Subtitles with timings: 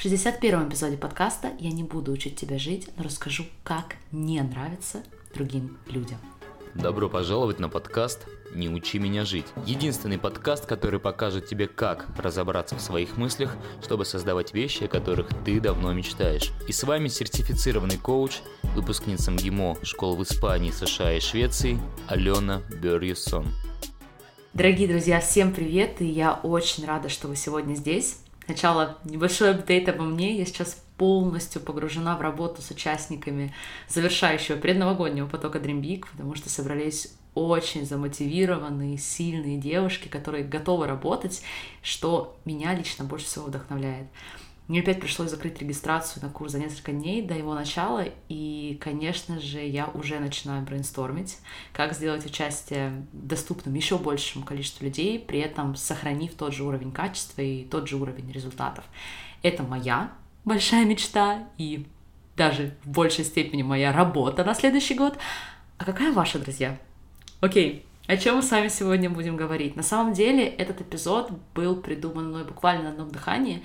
[0.00, 5.02] В 61-м эпизоде подкаста я не буду учить тебя жить, но расскажу, как не нравится
[5.34, 6.16] другим людям.
[6.74, 9.44] Добро пожаловать на подкаст «Не учи меня жить».
[9.66, 15.28] Единственный подкаст, который покажет тебе, как разобраться в своих мыслях, чтобы создавать вещи, о которых
[15.44, 16.50] ты давно мечтаешь.
[16.66, 18.38] И с вами сертифицированный коуч,
[18.74, 21.78] выпускница МГИМО школ в Испании, США и Швеции
[22.08, 23.48] Алена Берьюсон.
[24.54, 28.20] Дорогие друзья, всем привет, и я очень рада, что вы сегодня здесь.
[28.50, 30.36] Сначала небольшой апдейт обо мне.
[30.36, 33.54] Я сейчас полностью погружена в работу с участниками
[33.86, 41.44] завершающего предновогоднего потока Dream Big, потому что собрались очень замотивированные, сильные девушки, которые готовы работать,
[41.80, 44.08] что меня лично больше всего вдохновляет.
[44.70, 49.40] Мне опять пришлось закрыть регистрацию на курс за несколько дней до его начала, и, конечно
[49.40, 51.38] же, я уже начинаю брейнстормить,
[51.72, 57.42] как сделать участие доступным еще большему количеству людей, при этом сохранив тот же уровень качества
[57.42, 58.84] и тот же уровень результатов.
[59.42, 60.12] Это моя
[60.44, 61.84] большая мечта и
[62.36, 65.18] даже в большей степени моя работа на следующий год.
[65.78, 66.78] А какая ваша, друзья?
[67.40, 69.76] Окей, о чем мы с вами сегодня будем говорить?
[69.76, 73.62] На самом деле этот эпизод был придуман мной буквально на одном дыхании.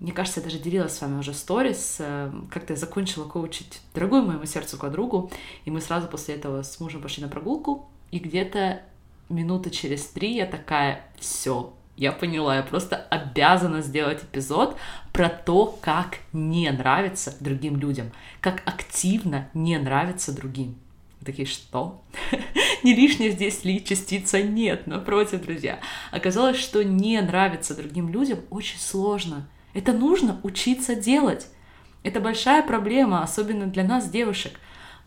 [0.00, 4.22] Мне кажется, я даже делилась с вами уже сторис, э, как-то я закончила коучить дорогую
[4.22, 5.30] моему сердцу подругу,
[5.64, 8.82] и мы сразу после этого с мужем пошли на прогулку, и где-то
[9.28, 14.76] минуты через три я такая, все, я поняла, я просто обязана сделать эпизод
[15.12, 20.76] про то, как не нравится другим людям, как активно не нравится другим.
[21.18, 22.00] Вы такие, что?
[22.84, 24.40] не лишняя здесь ли частица?
[24.40, 25.80] Нет, напротив, друзья.
[26.12, 29.48] Оказалось, что не нравится другим людям очень сложно.
[29.74, 31.48] Это нужно учиться делать.
[32.02, 34.58] Это большая проблема, особенно для нас, девушек.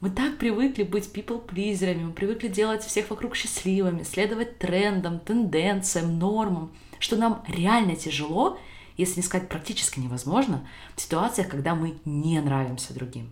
[0.02, 6.72] Мы так привыкли быть people-плизерами, мы привыкли делать всех вокруг счастливыми, следовать трендам, тенденциям, нормам,
[7.00, 8.58] что нам реально тяжело,
[8.98, 13.32] если не сказать практически невозможно, в ситуациях, когда мы не нравимся другим,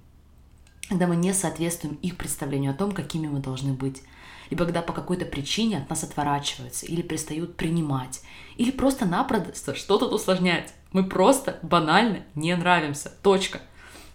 [0.90, 4.02] когда мы не соответствуем их представлению о том, какими мы должны быть,
[4.50, 8.22] либо когда по какой-то причине от нас отворачиваются или перестают принимать,
[8.58, 10.74] или просто-напросто что-то усложняет.
[10.92, 13.12] Мы просто банально не нравимся.
[13.22, 13.62] Точка.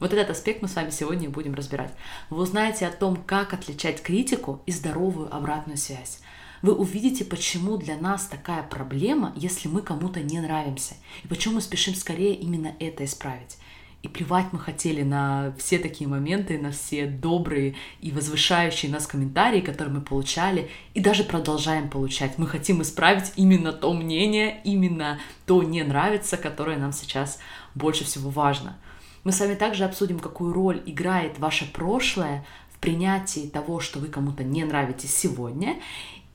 [0.00, 1.94] Вот этот аспект мы с вами сегодня будем разбирать.
[2.28, 6.20] Вы узнаете о том, как отличать критику и здоровую обратную связь
[6.64, 11.60] вы увидите, почему для нас такая проблема, если мы кому-то не нравимся, и почему мы
[11.60, 13.58] спешим скорее именно это исправить.
[14.04, 19.62] И плевать мы хотели на все такие моменты, на все добрые и возвышающие нас комментарии,
[19.62, 22.36] которые мы получали, и даже продолжаем получать.
[22.36, 27.38] Мы хотим исправить именно то мнение, именно то не нравится, которое нам сейчас
[27.74, 28.76] больше всего важно.
[29.24, 32.44] Мы с вами также обсудим, какую роль играет ваше прошлое
[32.74, 35.76] в принятии того, что вы кому-то не нравитесь сегодня,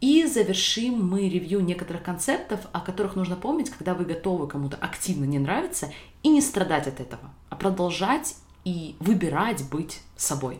[0.01, 5.25] и завершим мы ревью некоторых концептов, о которых нужно помнить, когда вы готовы кому-то активно
[5.25, 5.91] не нравиться,
[6.23, 8.35] и не страдать от этого, а продолжать
[8.65, 10.59] и выбирать быть собой.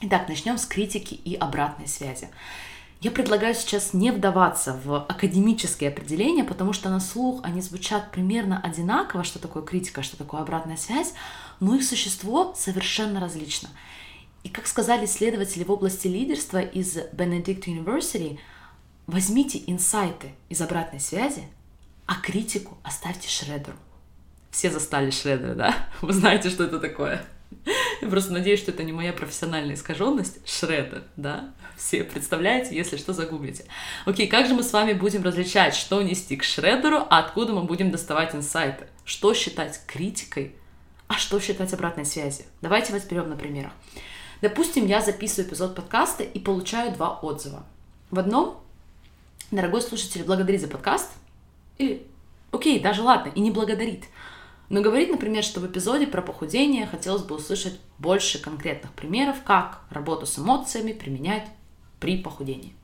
[0.00, 2.28] Итак, начнем с критики и обратной связи.
[3.00, 8.60] Я предлагаю сейчас не вдаваться в академические определения, потому что на слух они звучат примерно
[8.60, 11.12] одинаково, что такое критика, что такое обратная связь,
[11.60, 13.68] но их существо совершенно различно.
[14.44, 18.38] И как сказали исследователи в области лидерства из Benedict University,
[19.06, 21.48] возьмите инсайты из обратной связи,
[22.06, 23.76] а критику оставьте Шредеру.
[24.56, 25.76] Все застали Шредера, да?
[26.00, 27.22] Вы знаете, что это такое?
[28.00, 30.38] Я просто надеюсь, что это не моя профессиональная искаженность.
[30.48, 31.52] Шредер, да?
[31.76, 33.66] Все представляете, если что, загуглите.
[34.06, 37.64] Окей, как же мы с вами будем различать, что нести к Шредеру, а откуда мы
[37.64, 38.86] будем доставать инсайты?
[39.04, 40.54] Что считать критикой,
[41.06, 42.46] а что считать обратной связью?
[42.62, 43.72] Давайте разберем на примерах.
[44.40, 47.66] Допустим, я записываю эпизод подкаста и получаю два отзыва.
[48.10, 48.58] В одном
[49.50, 51.10] «Дорогой слушатель, благодарит за подкаст»
[51.76, 52.06] или
[52.52, 54.04] «Окей, даже ладно, и не благодарит».
[54.68, 59.82] Но говорит, например, что в эпизоде про похудение хотелось бы услышать больше конкретных примеров, как
[59.90, 61.46] работу с эмоциями применять
[62.00, 62.74] при похудении.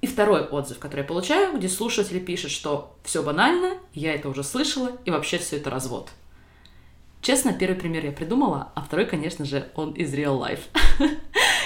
[0.00, 4.44] И второй отзыв, который я получаю, где слушатель пишет, что все банально, я это уже
[4.44, 6.10] слышала, и вообще все это развод.
[7.22, 10.60] Честно, первый пример я придумала, а второй, конечно же, он из real life.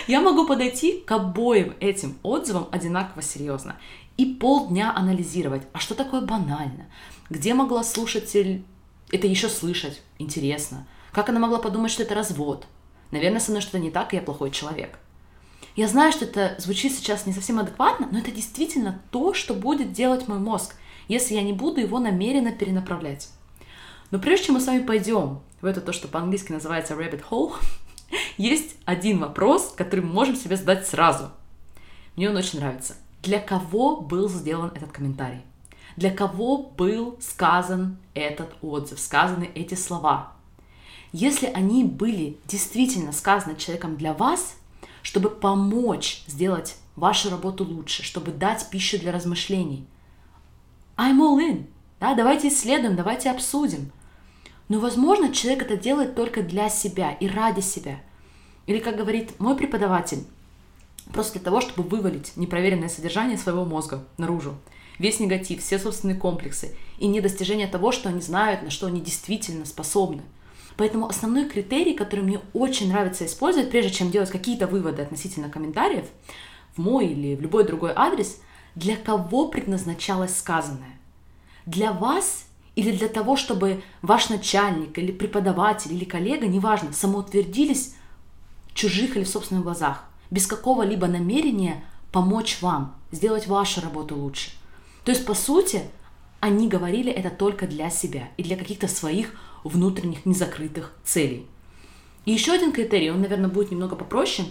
[0.07, 3.77] я могу подойти к обоим этим отзывам одинаково серьезно
[4.17, 6.87] и полдня анализировать, а что такое банально,
[7.29, 8.65] где могла слушатель
[9.11, 12.67] это еще слышать, интересно, как она могла подумать, что это развод,
[13.11, 14.99] наверное, со мной что-то не так, и я плохой человек.
[15.77, 19.93] Я знаю, что это звучит сейчас не совсем адекватно, но это действительно то, что будет
[19.93, 20.75] делать мой мозг,
[21.09, 23.29] если я не буду его намеренно перенаправлять.
[24.11, 27.55] Но прежде чем мы с вами пойдем в это то, что по-английски называется rabbit hole,
[28.37, 31.31] есть один вопрос, который мы можем себе задать сразу.
[32.17, 32.97] Мне он очень нравится.
[33.23, 35.43] Для кого был сделан этот комментарий?
[35.97, 40.33] Для кого был сказан этот отзыв, сказаны эти слова?
[41.13, 44.57] Если они были действительно сказаны человеком для вас,
[45.03, 49.87] чтобы помочь сделать вашу работу лучше, чтобы дать пищу для размышлений,
[50.97, 51.67] I'm all in.
[51.99, 53.91] Да, давайте исследуем, давайте обсудим.
[54.69, 58.01] Но, возможно, человек это делает только для себя и ради себя.
[58.67, 60.25] Или, как говорит мой преподаватель,
[61.13, 64.55] просто для того, чтобы вывалить непроверенное содержание своего мозга наружу.
[65.01, 69.65] Весь негатив, все собственные комплексы и недостижение того, что они знают, на что они действительно
[69.65, 70.21] способны.
[70.77, 76.05] Поэтому основной критерий, который мне очень нравится использовать, прежде чем делать какие-то выводы относительно комментариев,
[76.77, 78.43] в мой или в любой другой адрес,
[78.75, 80.99] для кого предназначалось сказанное.
[81.65, 82.45] Для вас
[82.77, 87.95] или для того, чтобы ваш начальник или преподаватель или коллега, неважно, самоутвердились
[88.69, 91.83] в чужих или в собственных глазах, без какого-либо намерения
[92.13, 94.51] помочь вам, сделать вашу работу лучше.
[95.05, 95.83] То есть, по сути,
[96.41, 101.47] они говорили это только для себя и для каких-то своих внутренних незакрытых целей.
[102.25, 104.49] И еще один критерий, он, наверное, будет немного попроще.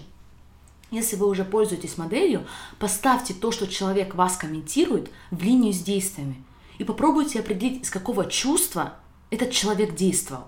[0.92, 2.48] Если вы уже пользуетесь моделью,
[2.80, 6.44] поставьте то, что человек вас комментирует, в линию с действиями.
[6.80, 8.95] И попробуйте определить, из какого чувства
[9.30, 10.45] этот человек действовал.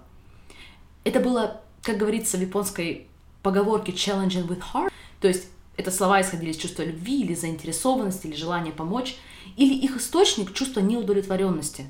[1.03, 3.07] Это было, как говорится в японской
[3.43, 5.47] поговорке challenging with heart, то есть
[5.77, 9.15] это слова исходили из чувства любви или заинтересованности, или желания помочь,
[9.57, 11.87] или их источник– чувство неудовлетворенности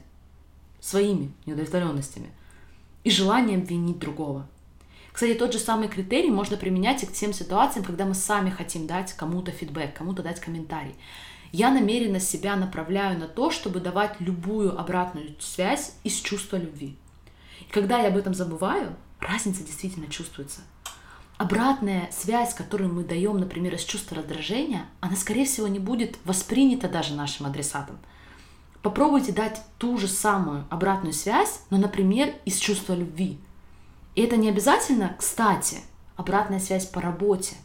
[0.79, 2.31] своими неудовлетворенностями
[3.03, 4.47] и желание обвинить другого.
[5.11, 8.87] Кстати, тот же самый критерий можно применять и к тем ситуациям, когда мы сами хотим
[8.87, 10.95] дать кому-то фидбэк, кому-то дать комментарий.
[11.51, 16.95] Я намеренно себя направляю на то, чтобы давать любую обратную связь из чувства любви.
[17.59, 20.61] И когда я об этом забываю, разница действительно чувствуется.
[21.41, 26.87] Обратная связь, которую мы даем, например, из чувства раздражения, она, скорее всего, не будет воспринята
[26.87, 27.97] даже нашим адресатом.
[28.83, 33.39] Попробуйте дать ту же самую обратную связь, но, например, из чувства любви.
[34.13, 35.79] И это не обязательно, кстати,
[36.15, 37.55] обратная связь по работе.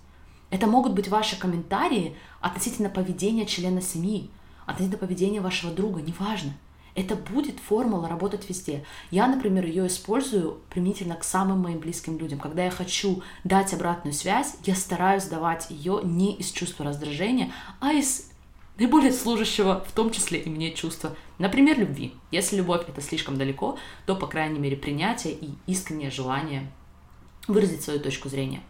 [0.48, 4.30] Это могут быть ваши комментарии относительно поведения члена семьи,
[4.64, 6.54] относительно поведения вашего друга, неважно.
[6.96, 8.82] Это будет формула работать везде.
[9.10, 12.38] Я, например, ее использую применительно к самым моим близким людям.
[12.38, 17.92] Когда я хочу дать обратную связь, я стараюсь давать ее не из чувства раздражения, а
[17.92, 18.30] из
[18.78, 22.14] наиболее служащего, в том числе и мне чувства, например, любви.
[22.30, 26.66] Если любовь это слишком далеко, то, по крайней мере, принятие и искреннее желание
[27.46, 28.62] выразить свою точку зрения.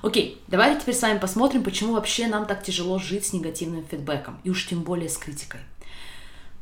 [0.00, 4.38] Окей, давайте теперь с вами посмотрим, почему вообще нам так тяжело жить с негативным фидбэком,
[4.44, 5.60] и уж тем более с критикой.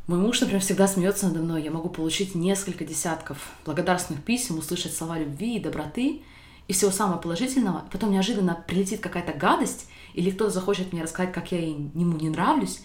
[0.08, 1.62] Мой муж, например, всегда смеется надо мной.
[1.62, 6.22] Я могу получить несколько десятков благодарственных писем, услышать слова любви и доброты,
[6.66, 7.84] и всего самого положительного.
[7.90, 12.80] Потом неожиданно прилетит какая-то гадость, или кто-то захочет мне рассказать, как я ему не нравлюсь,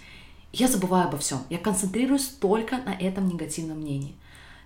[0.53, 1.39] я забываю обо всем.
[1.49, 4.15] Я концентрируюсь только на этом негативном мнении.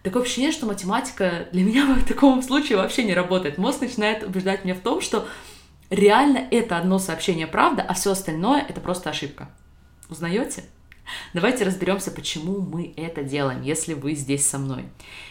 [0.04, 3.58] Такое ощущение, что математика для меня в таком случае вообще не работает.
[3.58, 5.28] Мозг начинает убеждать меня в том, что
[5.90, 9.50] реально это одно сообщение правда, а все остальное это просто ошибка.
[10.10, 10.66] Узнаете?
[11.34, 14.86] Давайте разберемся, почему мы это делаем, если вы здесь со мной.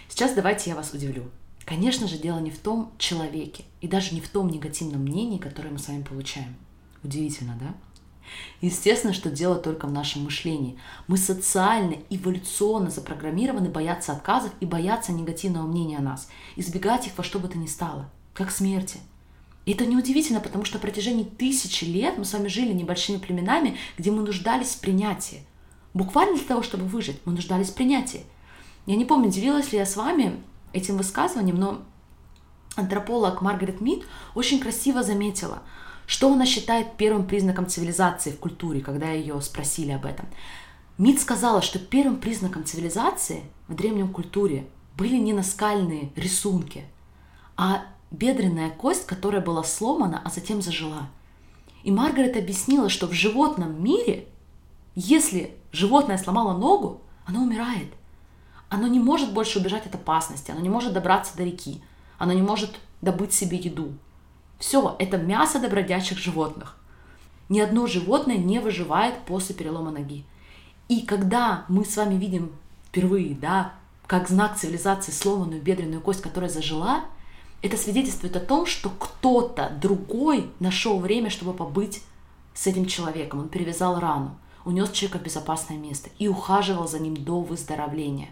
[0.08, 1.30] Сейчас давайте я вас удивлю.
[1.64, 5.70] Конечно же, дело не в том человеке и даже не в том негативном мнении, которое
[5.70, 6.56] мы с вами получаем.
[7.02, 7.74] Удивительно, да?
[8.60, 10.78] Естественно, что дело только в нашем мышлении.
[11.06, 17.24] Мы социально, эволюционно запрограммированы бояться отказов и бояться негативного мнения о нас, избегать их во
[17.24, 18.98] что бы то ни стало, как смерти.
[19.66, 23.76] И это неудивительно, потому что на протяжении тысячи лет мы с вами жили небольшими племенами,
[23.98, 25.44] где мы нуждались в принятии.
[25.94, 28.24] Буквально для того, чтобы выжить, мы нуждались в принятии.
[28.86, 30.42] Я не помню, делилась ли я с вами
[30.72, 31.82] этим высказыванием, но
[32.76, 34.04] антрополог Маргарет Мид
[34.34, 35.62] очень красиво заметила–
[36.10, 40.26] что она считает первым признаком цивилизации в культуре, когда ее спросили об этом?
[40.98, 44.66] Мид сказала, что первым признаком цивилизации в древнем культуре
[44.96, 46.84] были не наскальные рисунки,
[47.56, 51.08] а бедренная кость, которая была сломана, а затем зажила.
[51.84, 54.26] И Маргарет объяснила, что в животном мире,
[54.94, 57.92] если животное сломало ногу, оно умирает.
[58.68, 61.82] Оно не может больше убежать от опасности, оно не может добраться до реки,
[62.18, 63.92] оно не может добыть себе еду.
[64.58, 66.76] Все, это мясо добродячих животных.
[67.48, 70.24] Ни одно животное не выживает после перелома ноги.
[70.88, 72.52] И когда мы с вами видим
[72.86, 73.74] впервые, да,
[74.06, 77.04] как знак цивилизации сломанную бедренную кость, которая зажила,
[77.62, 82.02] это свидетельствует о том, что кто-то другой нашел время, чтобы побыть
[82.54, 83.40] с этим человеком.
[83.40, 88.28] Он перевязал рану, унес человека в безопасное место и ухаживал за ним до выздоровления.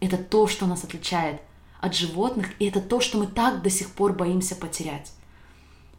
[0.00, 1.40] Это то, что нас отличает
[1.80, 5.12] от животных, и это то, что мы так до сих пор боимся потерять.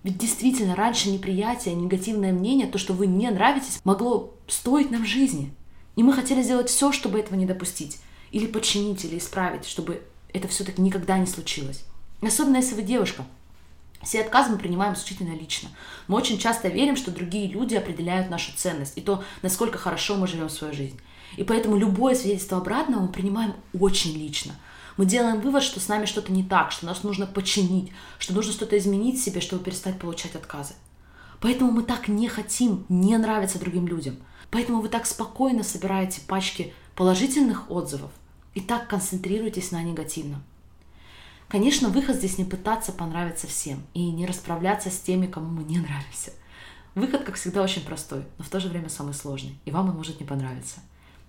[0.03, 5.51] Ведь действительно, раньше неприятие, негативное мнение, то, что вы не нравитесь, могло стоить нам жизни.
[5.95, 7.99] И мы хотели сделать все, чтобы этого не допустить.
[8.31, 10.03] Или починить, или исправить, чтобы
[10.33, 11.85] это все-таки никогда не случилось.
[12.21, 13.25] Особенно если вы девушка.
[14.05, 15.69] Все отказы мы принимаем исключительно лично.
[16.07, 20.27] Мы очень часто верим, что другие люди определяют нашу ценность и то, насколько хорошо мы
[20.27, 20.99] живем свою жизнь.
[21.37, 24.53] И поэтому любое свидетельство обратного мы принимаем очень лично.
[24.95, 28.53] Мы делаем вывод, что с нами что-то не так, что нас нужно починить, что нужно
[28.53, 30.75] что-то изменить в себе, чтобы перестать получать отказы.
[31.41, 34.17] Поэтому мы так не хотим не нравиться другим людям.
[34.51, 38.11] Поэтому вы так спокойно собираете пачки положительных отзывов
[38.53, 40.43] и так концентрируетесь на негативном.
[41.47, 45.77] Конечно, выход здесь не пытаться понравиться всем и не расправляться с теми, кому мы не
[45.77, 46.33] нравимся.
[46.95, 49.95] Выход, как всегда, очень простой, но в то же время самый сложный, и вам он
[49.95, 50.79] может не понравиться.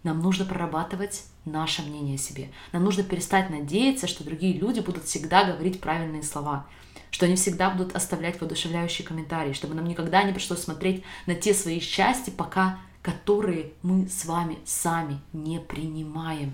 [0.05, 2.51] Нам нужно прорабатывать наше мнение о себе.
[2.73, 6.67] Нам нужно перестать надеяться, что другие люди будут всегда говорить правильные слова,
[7.11, 11.53] что они всегда будут оставлять воодушевляющие комментарии, чтобы нам никогда не пришлось смотреть на те
[11.53, 16.53] свои счастья, пока которые мы с вами сами не принимаем.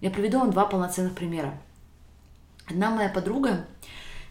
[0.00, 1.60] Я приведу вам два полноценных примера.
[2.72, 3.66] Одна моя подруга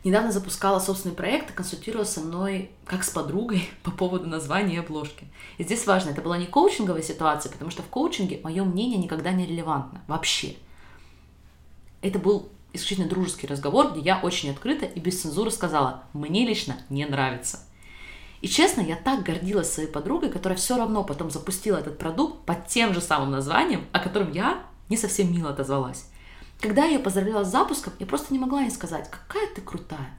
[0.04, 4.80] недавно запускала собственный проект и консультировала со мной как с подругой по поводу названия и
[4.80, 5.28] обложки.
[5.60, 9.32] И здесь важно, это была не коучинговая ситуация, потому что в коучинге мое мнение никогда
[9.32, 10.56] не релевантно вообще.
[12.02, 16.78] Это был исключительно дружеский разговор, где я очень открыто и без цензуры сказала, мне лично
[16.90, 17.60] не нравится.
[18.42, 22.66] И честно, я так гордилась своей подругой, которая все равно потом запустила этот продукт под
[22.66, 26.08] тем же самым названием, о котором я не совсем мило отозвалась.
[26.62, 30.12] Когда я ее поздравляла с запуском, я просто не могла ей сказать, какая ты крутая.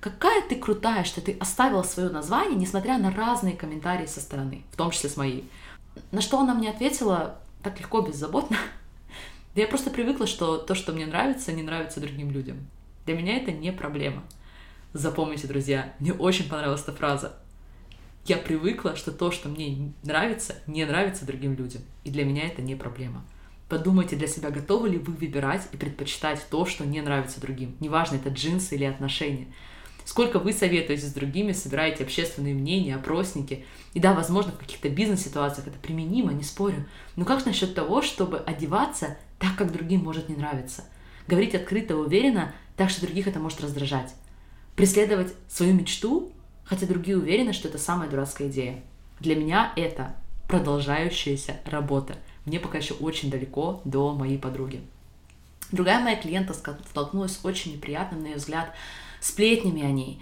[0.00, 4.76] Какая ты крутая, что ты оставила свое название, несмотря на разные комментарии со стороны, в
[4.76, 5.48] том числе с моей.
[6.10, 8.56] На что она мне ответила так легко, беззаботно.
[9.54, 12.66] Да я просто привыкла, что то, что мне нравится, не нравится другим людям.
[13.04, 14.22] Для меня это не проблема.
[14.94, 17.34] Запомните, друзья, мне очень понравилась эта фраза.
[18.24, 21.82] Я привыкла, что то, что мне нравится, не нравится другим людям.
[22.02, 23.26] И для меня это не проблема.
[23.72, 27.74] Подумайте для себя, готовы ли вы выбирать и предпочитать то, что не нравится другим.
[27.80, 29.46] Неважно, это джинсы или отношения.
[30.04, 33.64] Сколько вы советуетесь с другими, собираете общественные мнения, опросники.
[33.94, 36.84] И да, возможно, в каких-то бизнес-ситуациях это применимо, не спорю.
[37.16, 40.84] Но как насчет того, чтобы одеваться так, как другим может не нравиться?
[41.26, 44.14] Говорить открыто, уверенно, так что других это может раздражать.
[44.76, 46.30] Преследовать свою мечту,
[46.64, 48.82] хотя другие уверены, что это самая дурацкая идея.
[49.18, 50.14] Для меня это
[50.46, 54.80] продолжающаяся работа– мне пока еще очень далеко до моей подруги.
[55.70, 58.72] Другая моя клиентка столкнулась с очень неприятным, на ее взгляд,
[59.20, 60.20] сплетнями о ней.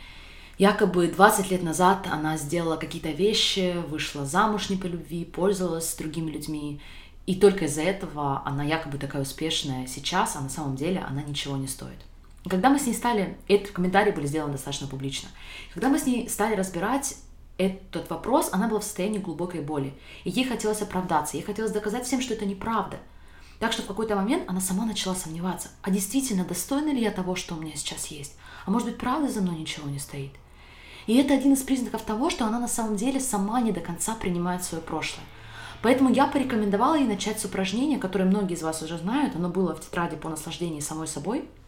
[0.58, 5.96] Якобы 20 лет назад она сделала какие-то вещи, вышла замуж не по любви, пользовалась с
[5.96, 6.80] другими людьми,
[7.26, 11.56] и только из-за этого она якобы такая успешная сейчас, а на самом деле она ничего
[11.56, 11.98] не стоит.
[12.48, 15.28] Когда мы с ней стали, эти комментарии были сделаны достаточно публично,
[15.72, 17.16] когда мы с ней стали разбирать
[17.60, 19.92] этот вопрос, она была в состоянии глубокой боли.
[20.24, 22.98] И ей хотелось оправдаться, ей хотелось доказать всем, что это неправда.
[23.58, 27.36] Так что в какой-то момент она сама начала сомневаться, а действительно, достойна ли я того,
[27.36, 28.34] что у меня сейчас есть?
[28.64, 30.32] А может быть, правда за мной ничего не стоит?
[31.06, 34.14] И это один из признаков того, что она на самом деле сама не до конца
[34.14, 35.24] принимает свое прошлое.
[35.82, 39.36] Поэтому я порекомендовала ей начать с упражнения, которое многие из вас уже знают.
[39.36, 41.44] Оно было в тетради по наслаждению самой собой–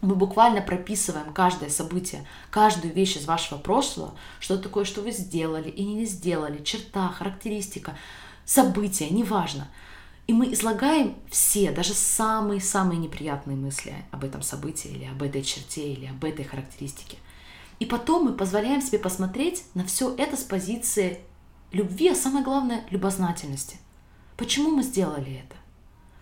[0.00, 5.68] мы буквально прописываем каждое событие, каждую вещь из вашего прошлого, что такое, что вы сделали
[5.68, 7.96] и не сделали, черта, характеристика,
[8.44, 9.68] события, неважно.
[10.28, 15.92] И мы излагаем все, даже самые-самые неприятные мысли об этом событии или об этой черте
[15.92, 17.16] или об этой характеристике.
[17.80, 21.20] И потом мы позволяем себе посмотреть на все это с позиции
[21.72, 23.78] любви, а самое главное, любознательности.
[24.36, 25.56] Почему мы сделали это?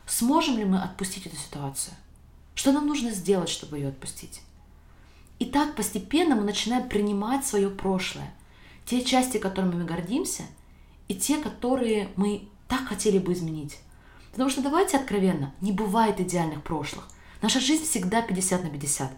[0.06, 1.94] Сможем ли мы отпустить эту ситуацию?
[2.56, 4.40] Что нам нужно сделать, чтобы ее отпустить?
[5.38, 8.32] И так постепенно мы начинаем принимать свое прошлое.
[8.86, 10.44] Те части, которыми мы гордимся,
[11.06, 13.78] и те, которые мы так хотели бы изменить.
[14.32, 17.06] Потому что давайте откровенно, не бывает идеальных прошлых.
[17.42, 19.12] Наша жизнь всегда 50 на 50.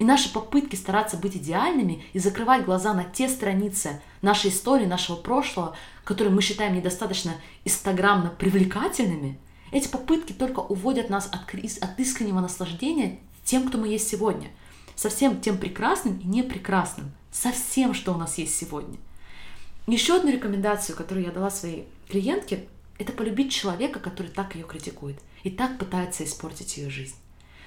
[0.00, 5.14] И наши попытки стараться быть идеальными и закрывать глаза на те страницы нашей истории, нашего
[5.14, 9.38] прошлого, которые мы считаем недостаточно инстаграмно привлекательными–
[9.72, 11.52] эти попытки только уводят нас от,
[11.82, 14.50] от искреннего наслаждения тем, кто мы есть сегодня.
[14.94, 17.12] Со всем тем прекрасным и непрекрасным.
[17.32, 18.98] Со всем, что у нас есть сегодня.
[19.86, 25.18] Еще одну рекомендацию, которую я дала своей клиентке, это полюбить человека, который так ее критикует
[25.42, 27.16] и так пытается испортить ее жизнь.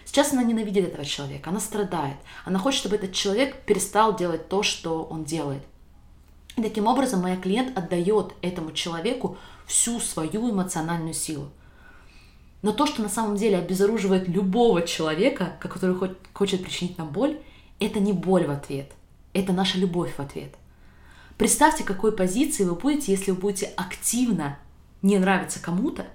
[0.06, 4.62] Сейчас она ненавидит этого человека, она страдает, она хочет, чтобы этот человек перестал делать то,
[4.62, 5.64] что он делает.
[6.56, 11.50] И таким образом моя клиент отдает этому человеку всю свою эмоциональную силу.
[12.66, 15.96] Но то, что на самом деле обезоруживает любого человека, который
[16.34, 17.40] хочет причинить нам боль,
[17.80, 18.92] это не боль в ответ,
[19.34, 20.56] это наша любовь в ответ.
[21.38, 24.58] Представьте, какой позиции вы будете, если вы будете активно
[25.04, 26.08] не нравится кому-то,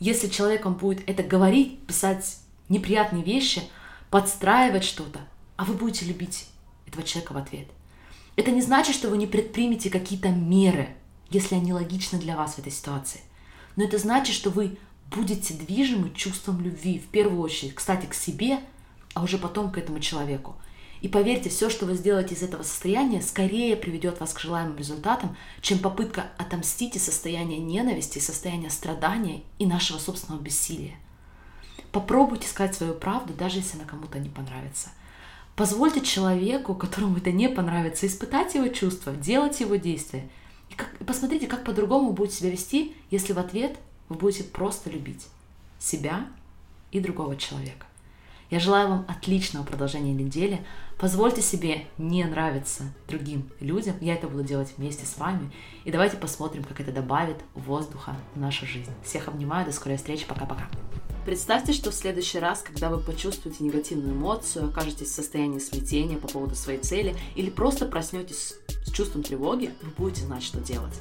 [0.00, 2.38] если человек вам будет это говорить, писать
[2.70, 3.60] неприятные вещи,
[4.08, 5.20] подстраивать что-то,
[5.56, 6.46] а вы будете любить
[6.86, 7.66] этого человека в ответ.
[8.36, 10.88] Это не значит, что вы не предпримете какие-то меры,
[11.28, 13.20] если они логичны для вас в этой ситуации.
[13.76, 14.78] Но это значит, что вы
[15.14, 18.60] будете движимы чувством любви, в первую очередь, кстати, к себе,
[19.14, 20.56] а уже потом к этому человеку.
[21.00, 25.36] И поверьте, все, что вы сделаете из этого состояния, скорее приведет вас к желаемым результатам,
[25.60, 30.94] чем попытка отомстить из состояния ненависти, из состояния страдания и нашего собственного бессилия.
[31.90, 34.90] Попробуйте сказать свою правду, даже если она кому-то не понравится.
[35.56, 40.28] Позвольте человеку, которому это не понравится, испытать его чувства, делать его действия.
[40.70, 43.76] И, как, и посмотрите, как по-другому вы будете себя вести, если в ответ
[44.08, 45.28] вы будете просто любить
[45.78, 46.26] себя
[46.90, 47.86] и другого человека.
[48.52, 50.62] Я желаю вам отличного продолжения недели.
[50.98, 53.96] Позвольте себе не нравиться другим людям.
[54.02, 55.50] Я это буду делать вместе с вами.
[55.84, 58.92] И давайте посмотрим, как это добавит воздуха в нашу жизнь.
[59.02, 59.64] Всех обнимаю.
[59.64, 60.26] До скорой встречи.
[60.26, 60.68] Пока-пока.
[61.24, 66.28] Представьте, что в следующий раз, когда вы почувствуете негативную эмоцию, окажетесь в состоянии смятения по
[66.28, 71.00] поводу своей цели или просто проснетесь с чувством тревоги, вы будете знать, что делать.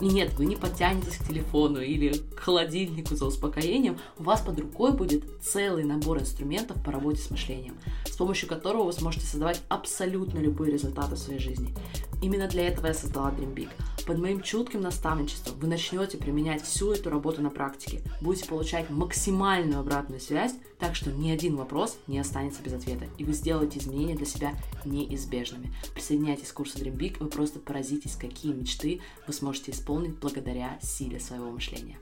[0.00, 4.92] Нет, вы не подтянетесь к телефону или к холодильнику за успокоением, у вас под рукой
[4.92, 10.38] будет целый набор инструментов по работе с мышлением, с помощью которого вы сможете создавать абсолютно
[10.38, 11.74] любые результаты в своей жизни.
[12.20, 13.68] Именно для этого я создала Dream Big.
[14.06, 19.80] Под моим чутким наставничеством вы начнете применять всю эту работу на практике, будете получать максимальную
[19.80, 24.14] обратную связь, так что ни один вопрос не останется без ответа, и вы сделаете изменения
[24.14, 24.54] для себя
[24.84, 25.72] неизбежными.
[25.94, 31.20] Присоединяйтесь к курсу Dream Big, вы просто поразитесь, какие мечты вы сможете исполнить благодаря силе
[31.20, 31.98] своего мышления.